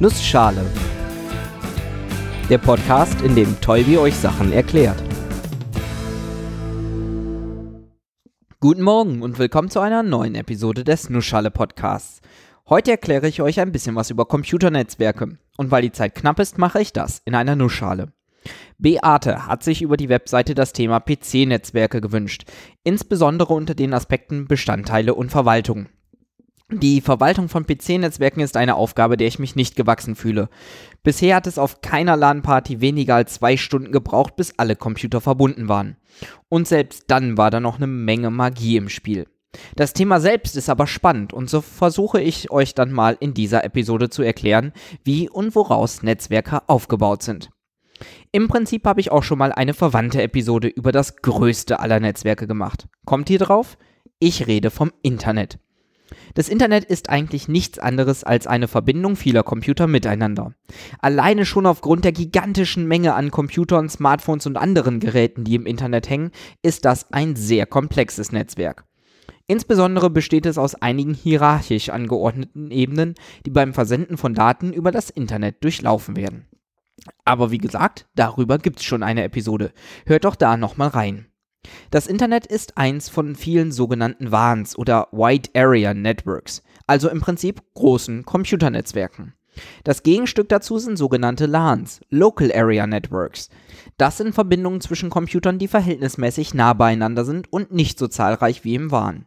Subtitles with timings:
[0.00, 0.64] Nussschale.
[2.48, 5.02] Der Podcast, in dem Tolbi euch Sachen erklärt.
[8.60, 12.20] Guten Morgen und willkommen zu einer neuen Episode des Nussschale Podcasts.
[12.68, 15.36] Heute erkläre ich euch ein bisschen was über Computernetzwerke.
[15.56, 18.12] Und weil die Zeit knapp ist, mache ich das in einer Nussschale.
[18.78, 22.44] Beate hat sich über die Webseite das Thema PC-Netzwerke gewünscht,
[22.84, 25.88] insbesondere unter den Aspekten Bestandteile und Verwaltung.
[26.70, 30.50] Die Verwaltung von PC-Netzwerken ist eine Aufgabe, der ich mich nicht gewachsen fühle.
[31.02, 35.70] Bisher hat es auf keiner LAN-Party weniger als zwei Stunden gebraucht, bis alle Computer verbunden
[35.70, 35.96] waren.
[36.50, 39.26] Und selbst dann war da noch eine Menge Magie im Spiel.
[39.76, 43.64] Das Thema selbst ist aber spannend und so versuche ich euch dann mal in dieser
[43.64, 44.72] Episode zu erklären,
[45.04, 47.48] wie und woraus Netzwerke aufgebaut sind.
[48.30, 52.46] Im Prinzip habe ich auch schon mal eine verwandte Episode über das größte aller Netzwerke
[52.46, 52.88] gemacht.
[53.06, 53.78] Kommt ihr drauf?
[54.18, 55.58] Ich rede vom Internet.
[56.34, 60.52] Das Internet ist eigentlich nichts anderes als eine Verbindung vieler Computer miteinander.
[61.00, 66.08] Alleine schon aufgrund der gigantischen Menge an Computern, Smartphones und anderen Geräten, die im Internet
[66.08, 66.30] hängen,
[66.62, 68.84] ist das ein sehr komplexes Netzwerk.
[69.46, 73.14] Insbesondere besteht es aus einigen hierarchisch angeordneten Ebenen,
[73.46, 76.46] die beim Versenden von Daten über das Internet durchlaufen werden.
[77.24, 79.72] Aber wie gesagt, darüber gibt es schon eine Episode.
[80.04, 81.26] Hört doch da nochmal rein.
[81.90, 87.62] Das Internet ist eins von vielen sogenannten WANs oder Wide Area Networks, also im Prinzip
[87.74, 89.34] großen Computernetzwerken.
[89.84, 93.48] Das Gegenstück dazu sind sogenannte LANs, Local Area Networks.
[93.96, 98.74] Das sind Verbindungen zwischen Computern, die verhältnismäßig nah beieinander sind und nicht so zahlreich wie
[98.74, 99.26] im WAN.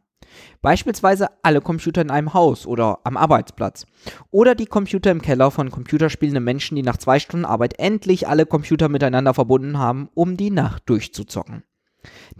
[0.62, 3.86] Beispielsweise alle Computer in einem Haus oder am Arbeitsplatz.
[4.30, 8.46] Oder die Computer im Keller von computerspielenden Menschen, die nach zwei Stunden Arbeit endlich alle
[8.46, 11.64] Computer miteinander verbunden haben, um die Nacht durchzuzocken.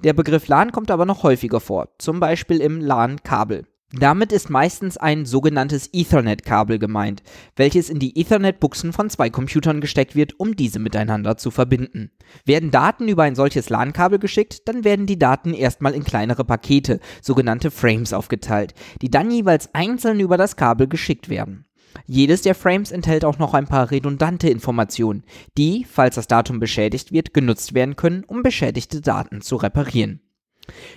[0.04, 3.66] Der Begriff LAN kommt aber noch häufiger vor, zum Beispiel im LAN-Kabel.
[3.94, 7.24] Damit ist meistens ein sogenanntes Ethernet-Kabel gemeint,
[7.58, 12.12] welches in die Ethernet-Buchsen von zwei Computern gesteckt wird, um diese miteinander zu verbinden.
[12.46, 17.02] Werden Daten über ein solches LAN-Kabel geschickt, dann werden die Daten erstmal in kleinere Pakete,
[17.22, 21.66] sogenannte Frames, aufgeteilt, die dann jeweils einzeln über das Kabel geschickt werden.
[22.06, 25.24] Jedes der Frames enthält auch noch ein paar redundante Informationen,
[25.58, 30.22] die, falls das Datum beschädigt wird, genutzt werden können, um beschädigte Daten zu reparieren.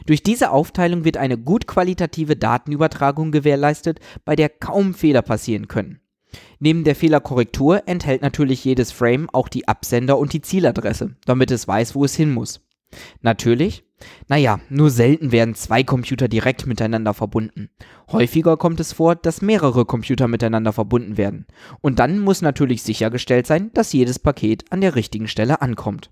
[0.06, 6.00] Durch diese Aufteilung wird eine gut qualitative Datenübertragung gewährleistet, bei der kaum Fehler passieren können.
[6.58, 11.66] Neben der Fehlerkorrektur enthält natürlich jedes Frame auch die Absender- und die Zieladresse, damit es
[11.66, 12.60] weiß, wo es hin muss.
[13.22, 13.84] Natürlich,
[14.28, 17.70] naja, nur selten werden zwei Computer direkt miteinander verbunden.
[18.10, 21.46] Häufiger kommt es vor, dass mehrere Computer miteinander verbunden werden.
[21.80, 26.10] Und dann muss natürlich sichergestellt sein, dass jedes Paket an der richtigen Stelle ankommt.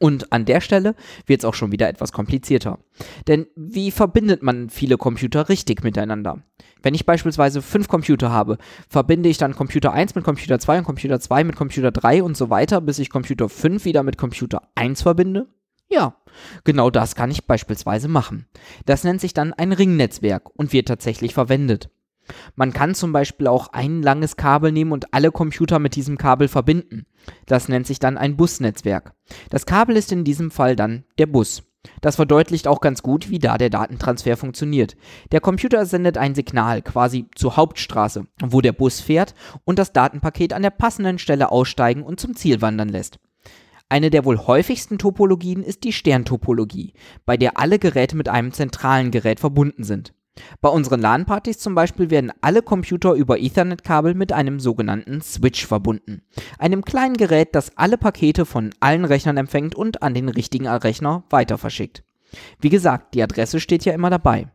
[0.00, 0.94] Und an der Stelle
[1.26, 2.78] wird es auch schon wieder etwas komplizierter.
[3.26, 6.42] Denn wie verbindet man viele Computer richtig miteinander?
[6.82, 8.58] Wenn ich beispielsweise fünf Computer habe,
[8.88, 12.36] verbinde ich dann Computer 1 mit Computer 2 und Computer 2 mit Computer 3 und
[12.36, 15.48] so weiter, bis ich Computer 5 wieder mit Computer 1 verbinde?
[15.94, 16.16] Ja,
[16.64, 18.46] genau das kann ich beispielsweise machen.
[18.84, 21.88] Das nennt sich dann ein Ringnetzwerk und wird tatsächlich verwendet.
[22.56, 26.48] Man kann zum Beispiel auch ein langes Kabel nehmen und alle Computer mit diesem Kabel
[26.48, 27.06] verbinden.
[27.46, 29.12] Das nennt sich dann ein Busnetzwerk.
[29.50, 31.62] Das Kabel ist in diesem Fall dann der Bus.
[32.00, 34.96] Das verdeutlicht auch ganz gut, wie da der Datentransfer funktioniert.
[35.30, 39.34] Der Computer sendet ein Signal quasi zur Hauptstraße, wo der Bus fährt
[39.64, 43.20] und das Datenpaket an der passenden Stelle aussteigen und zum Ziel wandern lässt.
[43.94, 46.94] Eine der wohl häufigsten Topologien ist die Sterntopologie,
[47.26, 50.14] bei der alle Geräte mit einem zentralen Gerät verbunden sind.
[50.60, 56.22] Bei unseren LAN-Partys zum Beispiel werden alle Computer über Ethernet-Kabel mit einem sogenannten Switch verbunden.
[56.58, 61.22] Einem kleinen Gerät, das alle Pakete von allen Rechnern empfängt und an den richtigen Rechner
[61.30, 62.02] weiter verschickt.
[62.58, 64.48] Wie gesagt, die Adresse steht ja immer dabei.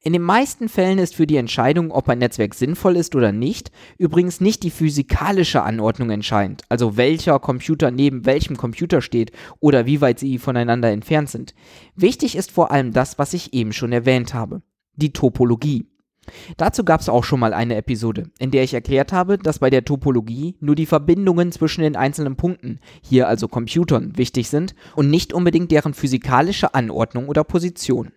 [0.00, 3.70] In den meisten Fällen ist für die Entscheidung, ob ein Netzwerk sinnvoll ist oder nicht,
[3.96, 10.02] übrigens nicht die physikalische Anordnung entscheidend, also welcher Computer neben welchem Computer steht oder wie
[10.02, 11.54] weit sie voneinander entfernt sind.
[11.96, 14.60] Wichtig ist vor allem das, was ich eben schon erwähnt habe,
[14.96, 15.86] die Topologie.
[16.56, 19.70] Dazu gab es auch schon mal eine Episode, in der ich erklärt habe, dass bei
[19.70, 25.10] der Topologie nur die Verbindungen zwischen den einzelnen Punkten, hier also Computern, wichtig sind und
[25.10, 28.12] nicht unbedingt deren physikalische Anordnung oder Position.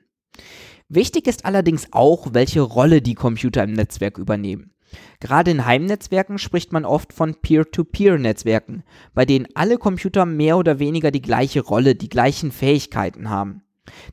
[0.90, 4.72] Wichtig ist allerdings auch, welche Rolle die Computer im Netzwerk übernehmen.
[5.20, 11.12] Gerade in Heimnetzwerken spricht man oft von Peer-to-Peer-Netzwerken, bei denen alle Computer mehr oder weniger
[11.12, 13.64] die gleiche Rolle, die gleichen Fähigkeiten haben.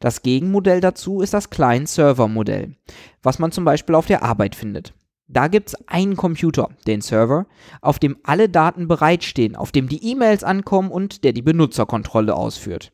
[0.01, 2.75] Das Gegenmodell dazu ist das Client-Server-Modell,
[3.23, 4.95] was man zum Beispiel auf der Arbeit findet.
[5.29, 7.47] Da gibt es einen Computer, den Server,
[7.81, 12.93] auf dem alle Daten bereitstehen, auf dem die E-Mails ankommen und der die Benutzerkontrolle ausführt.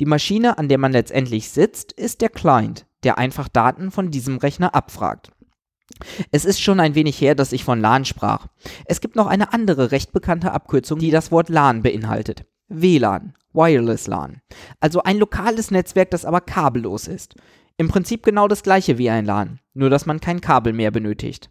[0.00, 4.36] Die Maschine, an der man letztendlich sitzt, ist der Client, der einfach Daten von diesem
[4.38, 5.30] Rechner abfragt.
[6.32, 8.48] Es ist schon ein wenig her, dass ich von LAN sprach.
[8.84, 12.44] Es gibt noch eine andere recht bekannte Abkürzung, die das Wort LAN beinhaltet.
[12.68, 14.40] WLAN, Wireless LAN.
[14.80, 17.36] Also ein lokales Netzwerk, das aber kabellos ist.
[17.76, 21.50] Im Prinzip genau das gleiche wie ein LAN, nur dass man kein Kabel mehr benötigt.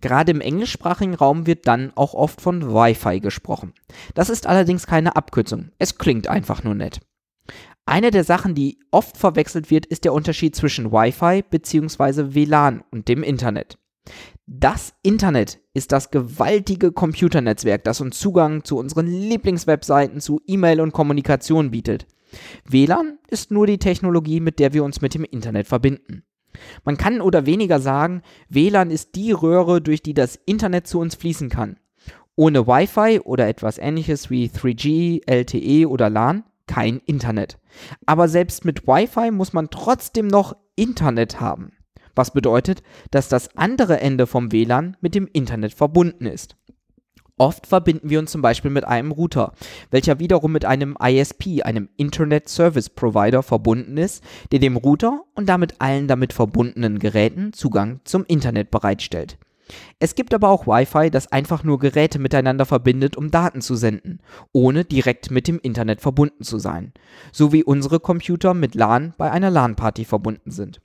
[0.00, 3.74] Gerade im englischsprachigen Raum wird dann auch oft von Wi-Fi gesprochen.
[4.14, 7.00] Das ist allerdings keine Abkürzung, es klingt einfach nur nett.
[7.88, 12.34] Eine der Sachen, die oft verwechselt wird, ist der Unterschied zwischen Wi-Fi bzw.
[12.34, 13.78] WLAN und dem Internet.
[14.46, 20.92] Das Internet ist das gewaltige Computernetzwerk, das uns Zugang zu unseren Lieblingswebseiten, zu E-Mail und
[20.92, 22.06] Kommunikation bietet.
[22.66, 26.24] WLAN ist nur die Technologie, mit der wir uns mit dem Internet verbinden.
[26.84, 28.20] Man kann oder weniger sagen,
[28.50, 31.78] WLAN ist die Röhre, durch die das Internet zu uns fließen kann.
[32.36, 37.58] Ohne Wi-Fi oder etwas ähnliches wie 3G, LTE oder LAN kein Internet.
[38.06, 41.72] Aber selbst mit Wi-Fi muss man trotzdem noch Internet haben.
[42.14, 46.56] Was bedeutet, dass das andere Ende vom WLAN mit dem Internet verbunden ist.
[47.38, 49.52] Oft verbinden wir uns zum Beispiel mit einem Router,
[49.92, 55.48] welcher wiederum mit einem ISP, einem Internet Service Provider, verbunden ist, der dem Router und
[55.48, 59.38] damit allen damit verbundenen Geräten Zugang zum Internet bereitstellt.
[59.98, 64.20] Es gibt aber auch Wi-Fi, das einfach nur Geräte miteinander verbindet, um Daten zu senden,
[64.52, 66.92] ohne direkt mit dem Internet verbunden zu sein,
[67.32, 70.80] so wie unsere Computer mit LAN bei einer LAN-Party verbunden sind.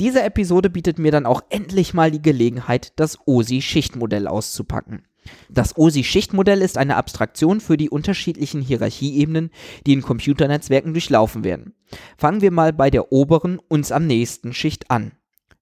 [0.00, 5.06] Diese Episode bietet mir dann auch endlich mal die Gelegenheit, das OSI-Schichtmodell auszupacken.
[5.48, 9.50] Das OSI-Schichtmodell ist eine Abstraktion für die unterschiedlichen Hierarchieebenen,
[9.86, 11.74] die in Computernetzwerken durchlaufen werden.
[12.18, 15.12] Fangen wir mal bei der oberen, uns am nächsten Schicht an.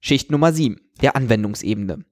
[0.04, 2.04] Schicht Nummer 7, der Anwendungsebene.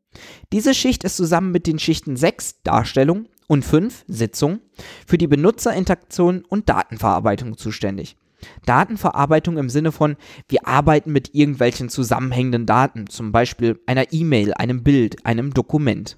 [0.52, 4.60] Diese Schicht ist zusammen mit den Schichten 6, Darstellung, und 5, Sitzung,
[5.08, 8.16] für die Benutzerinteraktion und Datenverarbeitung zuständig.
[8.64, 10.14] Datenverarbeitung im Sinne von,
[10.48, 16.16] wir arbeiten mit irgendwelchen zusammenhängenden Daten, zum Beispiel einer E-Mail, einem Bild, einem Dokument.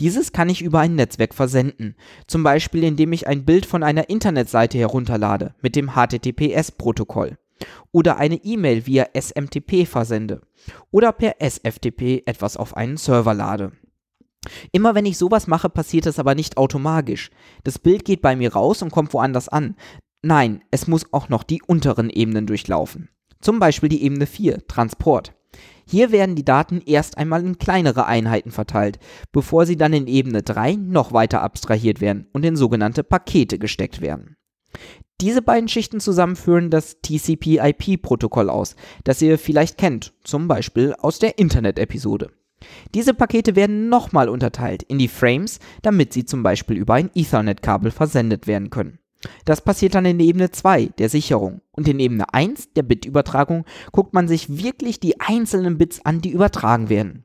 [0.00, 4.10] Dieses kann ich über ein Netzwerk versenden, zum Beispiel indem ich ein Bild von einer
[4.10, 7.38] Internetseite herunterlade mit dem HTTPS-Protokoll
[7.92, 10.40] oder eine E-Mail via SMTP versende
[10.90, 13.72] oder per SFTP etwas auf einen Server lade.
[14.72, 17.30] Immer wenn ich sowas mache, passiert es aber nicht automatisch.
[17.64, 19.76] Das Bild geht bei mir raus und kommt woanders an.
[20.22, 23.08] Nein, es muss auch noch die unteren Ebenen durchlaufen.
[23.40, 25.34] Zum Beispiel die Ebene 4, Transport.
[25.86, 28.98] Hier werden die Daten erst einmal in kleinere Einheiten verteilt,
[29.32, 34.00] bevor sie dann in Ebene 3 noch weiter abstrahiert werden und in sogenannte Pakete gesteckt
[34.00, 34.36] werden.
[35.20, 38.74] Diese beiden Schichten zusammenführen das TCP-IP-Protokoll aus,
[39.04, 42.30] das ihr vielleicht kennt, zum Beispiel aus der Internet-Episode.
[42.94, 47.90] Diese Pakete werden nochmal unterteilt in die Frames, damit sie zum Beispiel über ein Ethernet-Kabel
[47.90, 48.98] versendet werden können.
[49.44, 51.60] Das passiert dann in Ebene 2 der Sicherung.
[51.72, 56.30] Und in Ebene 1 der Bitübertragung guckt man sich wirklich die einzelnen Bits an, die
[56.30, 57.24] übertragen werden.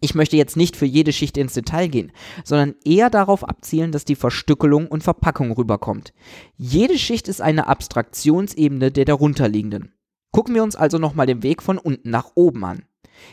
[0.00, 4.04] Ich möchte jetzt nicht für jede Schicht ins Detail gehen, sondern eher darauf abzielen, dass
[4.04, 6.12] die Verstückelung und Verpackung rüberkommt.
[6.56, 9.92] Jede Schicht ist eine Abstraktionsebene der darunterliegenden.
[10.32, 12.84] Gucken wir uns also nochmal den Weg von unten nach oben an.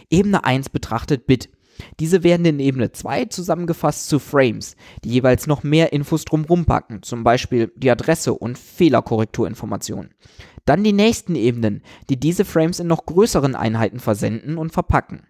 [0.10, 1.50] Ebene 1 betrachtet Bit.
[2.00, 7.02] Diese werden in Ebene 2 zusammengefasst zu Frames, die jeweils noch mehr Infos drumherum packen,
[7.02, 10.14] zum Beispiel die Adresse und Fehlerkorrekturinformationen.
[10.66, 15.24] Dann die nächsten Ebenen, die diese Frames in noch größeren Einheiten versenden und verpacken.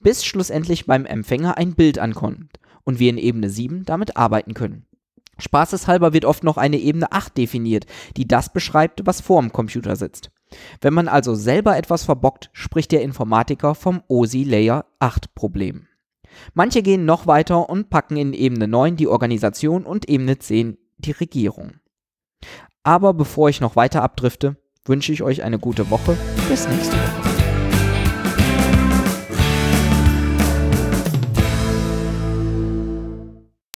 [0.00, 4.86] Bis schlussendlich beim Empfänger ein Bild ankommt und wir in Ebene 7 damit arbeiten können.
[5.38, 9.96] Spaßeshalber wird oft noch eine Ebene 8 definiert, die das beschreibt, was vor dem Computer
[9.96, 10.30] sitzt.
[10.80, 15.86] Wenn man also selber etwas verbockt, spricht der Informatiker vom OSI Layer 8 Problem.
[16.54, 21.12] Manche gehen noch weiter und packen in Ebene 9 die Organisation und Ebene 10 die
[21.12, 21.74] Regierung.
[22.82, 26.16] Aber bevor ich noch weiter abdrifte, wünsche ich euch eine gute Woche.
[26.48, 27.29] Bis nächste Woche.